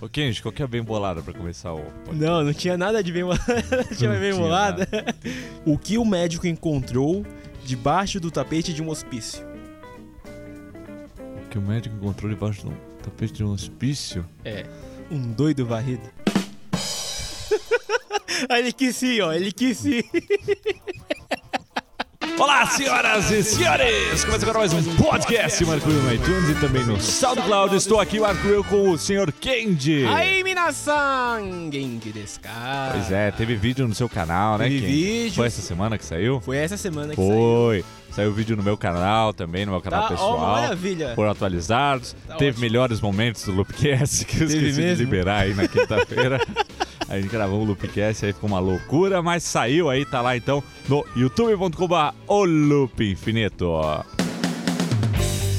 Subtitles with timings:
[0.00, 2.16] Ô, Kenji, qual que é a bem bolada pra começar o podcast?
[2.16, 3.44] Não, não tinha nada de bem bolada.
[3.90, 4.88] não tinha bem bolada.
[5.66, 7.24] O que o médico encontrou
[7.64, 9.46] debaixo do tapete de um hospício?
[11.50, 14.26] Que o médico encontrou debaixo do tapete de um hospício?
[14.42, 14.64] É,
[15.10, 16.08] um doido varrido.
[18.48, 20.00] Ah, ele quis sim, ó, ele quis sim.
[22.40, 24.24] Olá, senhoras e senhores!
[24.24, 27.76] Começa agora mais um podcast Marco no iTunes e também no SoundCloud.
[27.76, 30.06] Estou aqui, Marco, eu com o senhor Kenji.
[30.06, 32.92] Aí, minasan, genki desu ka?
[32.92, 34.92] Pois é, teve vídeo no seu canal, né, Teve Kenji?
[34.92, 35.34] vídeo.
[35.34, 36.40] Foi essa semana que saiu?
[36.40, 37.28] Foi essa semana que saiu.
[37.30, 37.84] Foi.
[38.10, 40.38] Saiu vídeo no meu canal também, no meu canal Tá, ó, pessoal.
[40.62, 41.12] maravilha.
[41.14, 42.16] Foram atualizados.
[42.26, 42.62] Tá Teve ótimo.
[42.62, 45.04] melhores momentos do Loopcast que eu Teve esqueci de mesmo?
[45.04, 46.40] liberar aí na quinta-feira.
[47.10, 50.62] A gente gravou o Loopcast, aí ficou uma loucura, mas saiu aí, tá lá então
[50.88, 53.80] no youtube.com.br o Loop Infinito.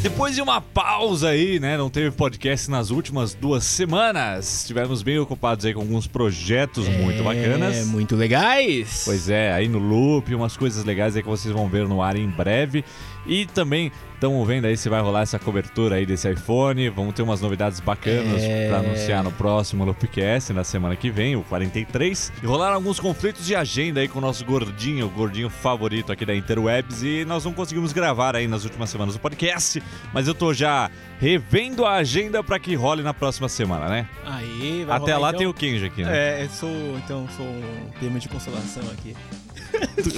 [0.01, 1.77] Depois de uma pausa aí, né?
[1.77, 4.61] Não teve podcast nas últimas duas semanas.
[4.61, 7.77] Estivemos bem ocupados aí com alguns projetos muito bacanas.
[7.77, 9.03] É, muito legais.
[9.05, 12.15] Pois é, aí no loop, umas coisas legais aí que vocês vão ver no ar
[12.15, 12.83] em breve.
[13.27, 16.89] E também estamos vendo aí se vai rolar essa cobertura aí desse iPhone.
[16.89, 18.67] Vamos ter umas novidades bacanas É.
[18.69, 22.33] pra anunciar no próximo Loopcast, na semana que vem, o 43.
[22.41, 26.25] E rolaram alguns conflitos de agenda aí com o nosso gordinho, o gordinho favorito aqui
[26.25, 27.03] da Interwebs.
[27.03, 29.81] E nós não conseguimos gravar aí nas últimas semanas o podcast.
[30.13, 30.89] Mas eu tô já
[31.19, 34.07] revendo a agenda pra que role na próxima semana, né?
[34.25, 35.39] Aí, vai Até rolar, lá então?
[35.39, 36.41] tem o Kenji aqui, né?
[36.41, 39.15] É, eu sou, então, sou um prêmio de consolação aqui.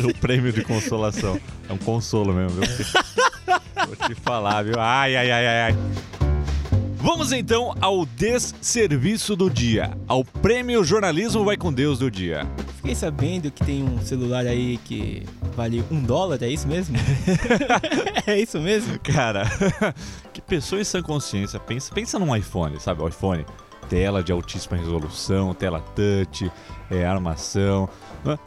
[0.03, 1.39] o prêmio de consolação.
[1.69, 2.85] É um consolo mesmo, viu?
[3.85, 4.75] Vou te falar, viu?
[4.79, 5.75] Ai, ai, ai, ai, ai.
[6.97, 12.47] Vamos então ao desserviço do dia, ao prêmio Jornalismo Vai com Deus do dia.
[12.77, 15.23] Fiquei sabendo que tem um celular aí que
[15.55, 16.95] vale um dólar, é isso mesmo?
[18.27, 18.99] é isso mesmo?
[18.99, 19.43] Cara,
[20.33, 23.01] que pessoa em sã consciência pensa, pensa num iPhone, sabe?
[23.01, 23.45] O iPhone,
[23.89, 26.51] tela de altíssima resolução, tela touch,
[26.89, 27.87] é, armação.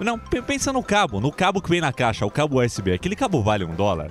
[0.00, 2.92] Não, pe- pensa no cabo, no cabo que vem na caixa, o cabo USB.
[2.92, 4.10] Aquele cabo vale um dólar?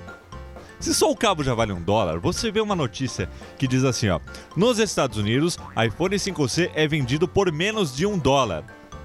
[0.79, 4.09] Se só o cabo já vale um dólar, você vê uma notícia que diz assim,
[4.09, 4.19] ó.
[4.55, 8.63] Nos Estados Unidos, iPhone 5C é vendido por menos de um dólar.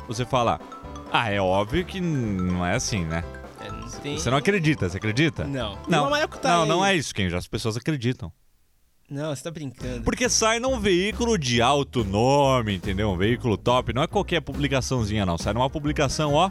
[0.09, 0.61] Você fala,
[1.12, 3.22] ah, é óbvio que não é assim, né?
[3.93, 4.19] É, não tem...
[4.19, 5.45] Você não acredita, você acredita?
[5.45, 5.78] Não.
[5.89, 7.28] Não, Uma marca tá não, não é isso, Ken.
[7.28, 8.33] Já as pessoas acreditam.
[9.11, 10.03] Não, você tá brincando.
[10.03, 13.11] Porque sai num veículo de alto nome, entendeu?
[13.11, 13.93] Um veículo top.
[13.93, 15.37] Não é qualquer publicaçãozinha, não.
[15.37, 16.49] Sai numa publicação, ó,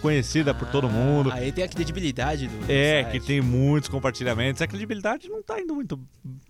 [0.00, 1.32] conhecida por todo mundo.
[1.32, 2.70] Aí tem a credibilidade do.
[2.70, 3.12] É, site.
[3.12, 4.62] que tem muitos compartilhamentos.
[4.62, 5.98] A credibilidade não tá indo muito.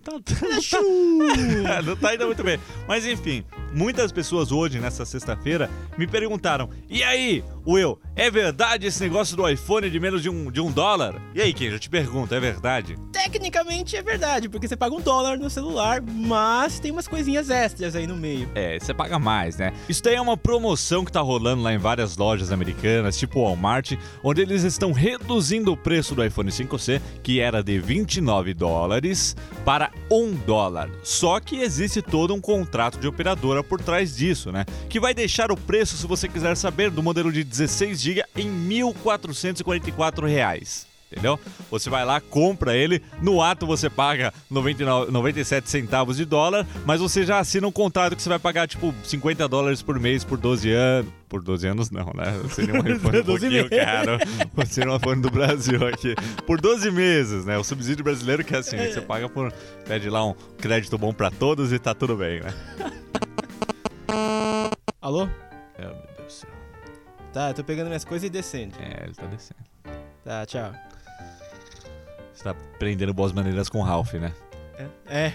[0.03, 0.11] Tá,
[1.83, 2.59] não tá indo muito bem.
[2.87, 3.43] Mas enfim,
[3.73, 9.47] muitas pessoas hoje, nessa sexta-feira, me perguntaram: e aí, Will, é verdade esse negócio do
[9.47, 11.21] iPhone de menos de um, de um dólar?
[11.35, 11.67] E aí, quem?
[11.67, 12.97] Eu te pergunto, é verdade?
[13.11, 17.95] Tecnicamente é verdade, porque você paga um dólar no celular, mas tem umas coisinhas extras
[17.95, 18.49] aí no meio.
[18.55, 19.71] É, você paga mais, né?
[19.87, 23.93] Isso daí é uma promoção que tá rolando lá em várias lojas americanas, tipo Walmart,
[24.23, 29.91] onde eles estão reduzindo o preço do iPhone 5C, que era de 29 dólares, para
[30.09, 30.89] 1 dólar.
[31.03, 34.65] Só que existe todo um contrato de operadora por trás disso, né?
[34.89, 38.49] Que vai deixar o preço, se você quiser saber, do modelo de 16 GB em
[38.69, 40.87] 1.444 reais.
[41.09, 41.39] Entendeu?
[41.71, 46.99] Você vai lá, compra ele, no ato você paga 99, 97 centavos de dólar, mas
[46.99, 50.37] você já assina um contrato que você vai pagar tipo 50 dólares por mês por
[50.37, 51.13] 12 anos.
[51.29, 52.25] Por 12 anos não, né?
[52.49, 53.85] Seria um iPhone um 12 pouquinho meses.
[53.85, 54.19] caro.
[54.67, 56.13] Seria um iPhone do Brasil aqui.
[56.45, 57.57] Por 12 meses, né?
[57.57, 59.49] O subsídio brasileiro que é assim, você paga por.
[59.87, 62.53] Pede lá um crédito bom pra todos e tá tudo bem, né?
[65.01, 65.29] Alô?
[65.77, 66.56] É, meu Deus do céu.
[67.33, 68.75] Tá, eu tô pegando minhas coisas e descendo.
[68.79, 69.59] É, ele tá descendo.
[70.23, 70.71] Tá, tchau.
[72.33, 74.33] Você tá aprendendo boas maneiras com o Ralph, né?
[75.07, 75.33] É.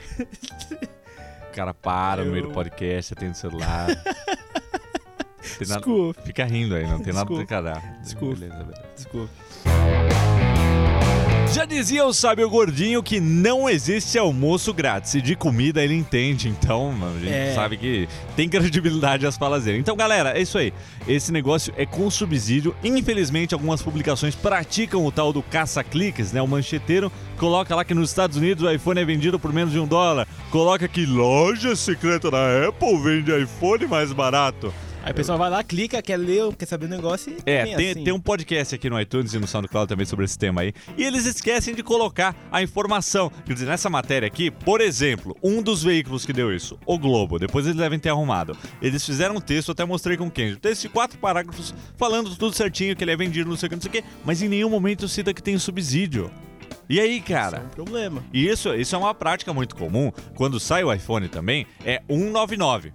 [1.50, 3.86] O cara para no meio do Eu- podcast, atende o celular.
[5.58, 7.42] Tem nada- Desculpa, Fica rindo aí, não tem nada Desculpa.
[7.42, 8.00] de cadar.
[8.00, 8.34] Desculpa.
[8.36, 8.84] Beleza, beleza.
[8.97, 9.32] desculpa.
[11.52, 15.14] Já dizia o sábio gordinho que não existe almoço grátis.
[15.14, 17.54] E de comida ele entende, então a gente É.
[17.54, 19.78] sabe que tem credibilidade as falas dele.
[19.78, 20.72] Então, galera, é isso aí.
[21.06, 22.75] Esse negócio é com subsídio.
[22.82, 26.40] Infelizmente, algumas publicações praticam o tal do caça-cliques, né?
[26.40, 29.78] O mancheteiro coloca lá que nos Estados Unidos o iPhone é vendido por menos de
[29.78, 30.26] um dólar.
[30.50, 34.72] Coloca que loja secreta da Apple vende iPhone mais barato.
[35.04, 37.37] Aí o pessoal vai lá, clica, quer ler, quer saber o negócio e.
[37.44, 38.04] É, tem, assim.
[38.04, 40.72] tem um podcast aqui no iTunes e no SoundCloud também sobre esse tema aí.
[40.96, 43.31] E eles esquecem de colocar a informação.
[43.44, 47.38] Quer dizer, nessa matéria aqui, por exemplo, um dos veículos que deu isso, o Globo,
[47.38, 48.56] depois eles devem ter arrumado.
[48.81, 50.52] Eles fizeram um texto, até mostrei com quem.
[50.52, 53.70] Um texto de quatro parágrafos falando tudo certinho, que ele é vendido, não sei o
[53.70, 56.31] que, não sei o que, mas em nenhum momento cita que tem subsídio.
[56.88, 57.58] E aí, Isso cara?
[57.58, 58.22] é um problema.
[58.32, 60.12] E isso, isso é uma prática muito comum.
[60.34, 62.93] Quando sai o iPhone também, é 199.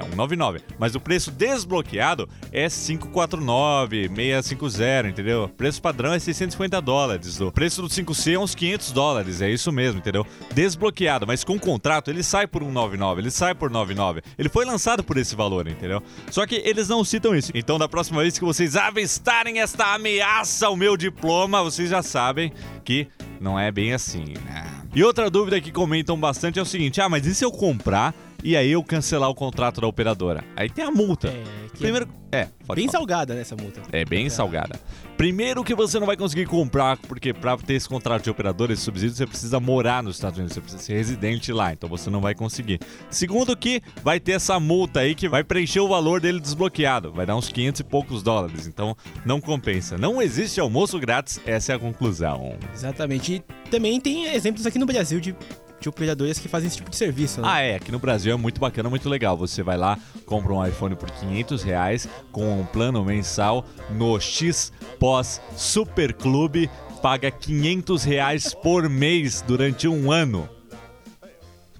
[0.00, 0.60] É 199.
[0.78, 5.44] Mas o preço desbloqueado é 549, 650, entendeu?
[5.44, 7.40] O preço padrão é 650 dólares.
[7.40, 10.26] O preço do 5C é uns 500 dólares, é isso mesmo, entendeu?
[10.54, 14.22] Desbloqueado, mas com contrato ele sai por 199, ele sai por 99.
[14.38, 16.02] Ele foi lançado por esse valor, entendeu?
[16.30, 17.50] Só que eles não citam isso.
[17.54, 22.52] Então, da próxima vez que vocês avistarem esta ameaça ao meu diploma, vocês já sabem
[22.84, 23.06] que
[23.40, 24.80] não é bem assim, né?
[24.94, 28.14] E outra dúvida que comentam bastante é o seguinte: ah, mas e se eu comprar
[28.42, 30.44] e aí eu cancelar o contrato da operadora?
[30.56, 31.28] Aí tem a multa.
[31.28, 32.98] É, que Primeiro, é, é bem falar.
[32.98, 33.82] salgada nessa multa.
[33.92, 34.78] É bem salgada.
[35.16, 38.82] Primeiro que você não vai conseguir comprar, porque para ter esse contrato de operador, esse
[38.82, 42.20] subsídio, você precisa morar nos Estados Unidos, você precisa ser residente lá, então você não
[42.20, 42.80] vai conseguir.
[43.10, 47.26] Segundo que vai ter essa multa aí que vai preencher o valor dele desbloqueado, vai
[47.26, 49.98] dar uns 500 e poucos dólares, então não compensa.
[49.98, 52.54] Não existe almoço grátis, essa é a conclusão.
[52.72, 53.34] Exatamente.
[53.34, 55.36] E também tem exemplos aqui no Brasil de,
[55.80, 57.48] de operadoras que fazem esse tipo de serviço, né?
[57.50, 59.36] Ah, é, aqui no Brasil é muito bacana, muito legal.
[59.38, 64.72] Você vai lá, compra um iPhone por 500 reais com um plano mensal no X
[64.98, 70.48] Pós Super Clube, paga 500 reais por mês durante um ano.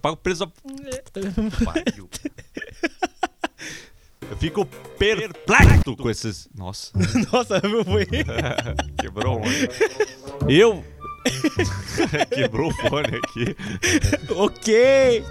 [0.01, 0.53] Paga o preço da...
[4.31, 4.65] Eu fico
[4.97, 6.49] perplexo com esses...
[6.55, 6.93] Nossa,
[7.33, 8.07] Nossa, foi.
[8.99, 9.69] quebrou onde?
[10.49, 10.83] Eu...
[12.35, 13.57] Quebrou o fone aqui.
[14.35, 15.25] ok!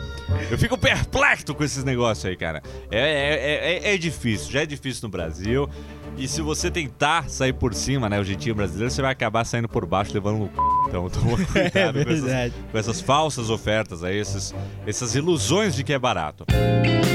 [0.52, 2.62] Eu fico perplexo com esses negócios aí, cara.
[2.92, 5.70] É, é, é, é difícil, já é difícil no Brasil.
[6.18, 9.70] E se você tentar sair por cima, né, o jeitinho brasileiro, você vai acabar saindo
[9.70, 10.52] por baixo levando no c...
[10.88, 14.54] Então toma cuidado É com, essas, com essas falsas ofertas aí, esses,
[14.86, 16.46] essas ilusões de que é barato.
[16.50, 17.09] Outra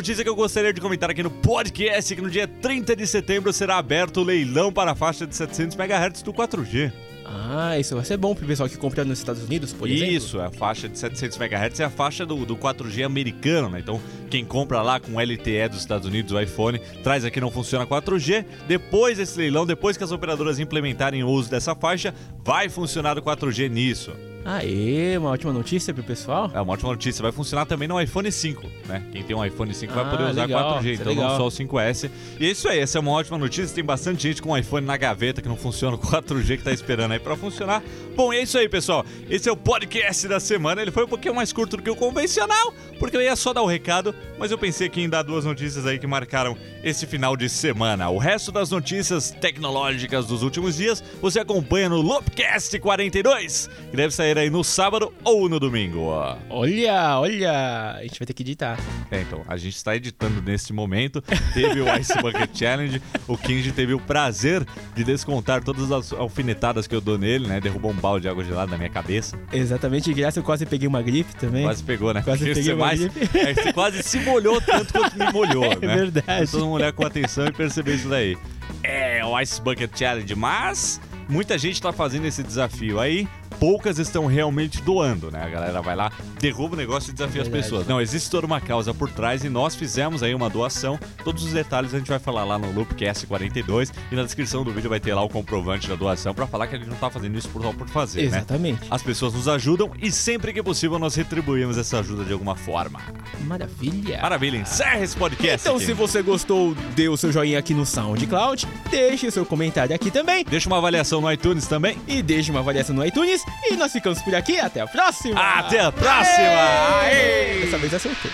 [0.00, 3.06] notícia que eu gostaria de comentar aqui no podcast é que no dia 30 de
[3.06, 6.90] setembro será aberto o leilão para a faixa de 700 MHz do 4G.
[7.26, 10.14] Ah, isso vai ser bom pro pessoal que compra nos Estados Unidos, por exemplo.
[10.14, 13.80] Isso, a faixa de 700 MHz é a faixa do, do 4G americano, né?
[13.80, 14.00] Então,
[14.30, 18.46] quem compra lá com LTE dos Estados Unidos, o iPhone, traz aqui não funciona 4G.
[18.66, 23.22] Depois desse leilão, depois que as operadoras implementarem o uso dessa faixa, vai funcionar o
[23.22, 24.12] 4G nisso.
[24.44, 26.50] Aê, uma ótima notícia pro pessoal.
[26.54, 27.22] É uma ótima notícia.
[27.22, 29.02] Vai funcionar também no iPhone 5, né?
[29.12, 31.36] Quem tem um iPhone 5 vai Ah, poder usar legal, 4G, isso é então não
[31.36, 32.10] só o 5S.
[32.38, 33.74] E é isso aí, essa é uma ótima notícia.
[33.74, 36.72] Tem bastante gente com um iPhone na gaveta que não funciona o 4G que tá
[36.72, 37.82] esperando aí pra funcionar.
[38.20, 39.02] Bom, e é isso aí, pessoal.
[39.30, 40.82] Esse é o podcast da semana.
[40.82, 43.62] Ele foi um pouquinho mais curto do que o convencional, porque eu ia só dar
[43.62, 47.34] o recado, mas eu pensei que em dar duas notícias aí que marcaram esse final
[47.34, 48.10] de semana.
[48.10, 54.12] O resto das notícias tecnológicas dos últimos dias você acompanha no Loopcast 42, que deve
[54.12, 56.12] sair aí no sábado ou no domingo.
[56.50, 57.92] Olha, olha.
[57.96, 58.78] A gente vai ter que editar.
[59.10, 61.22] É, então, a gente está editando nesse momento.
[61.54, 63.00] Teve o Ice Bucket Challenge.
[63.26, 64.62] O Kenji teve o prazer
[64.94, 67.60] de descontar todas as alfinetadas que eu dou nele, né?
[67.60, 69.38] Derrubou um balde de água gelada na minha cabeça.
[69.52, 71.62] Exatamente, graças eu quase peguei uma gripe também.
[71.64, 72.22] Quase pegou, né?
[72.22, 73.38] Quase Porque peguei uma mais, gripe.
[73.38, 75.96] é, você quase se molhou tanto quanto me molhou, É né?
[75.96, 76.50] verdade.
[76.50, 78.36] Todo mundo olhar com atenção e perceber isso daí.
[78.82, 83.28] É, o Ice Bucket Challenge, mas muita gente tá fazendo esse desafio aí.
[83.60, 85.42] Poucas estão realmente doando, né?
[85.44, 86.10] A galera vai lá,
[86.40, 87.64] derruba o negócio e desafia as Verdade.
[87.70, 87.86] pessoas.
[87.86, 90.98] Não, existe toda uma causa por trás e nós fizemos aí uma doação.
[91.22, 94.72] Todos os detalhes a gente vai falar lá no Loopcast 42 e na descrição do
[94.72, 97.10] vídeo vai ter lá o comprovante da doação pra falar que a gente não tá
[97.10, 98.38] fazendo isso por só por fazer, né?
[98.38, 98.80] Exatamente.
[98.90, 102.98] As pessoas nos ajudam e sempre que possível nós retribuímos essa ajuda de alguma forma.
[103.46, 104.20] Maravilha.
[104.22, 105.60] Maravilha, encerra esse podcast.
[105.66, 105.84] Então, aqui.
[105.84, 110.10] se você gostou, dê o seu joinha aqui no SoundCloud, deixe o seu comentário aqui
[110.10, 111.98] também Deixa uma avaliação no iTunes também.
[112.08, 113.42] e deixe uma avaliação no iTunes.
[113.70, 114.58] E nós ficamos por aqui.
[114.58, 115.40] Até a próxima.
[115.40, 117.00] Até a próxima!
[117.02, 117.60] Aê!
[117.60, 118.30] Dessa vez acertei.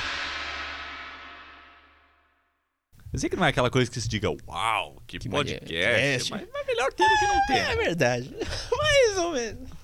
[3.12, 6.42] Eu sei que não é aquela coisa que se diga, uau, que, Que podcast, mas
[6.42, 7.72] é melhor ter do que não ter.
[7.72, 8.30] É verdade.
[8.76, 9.75] Mais ou menos.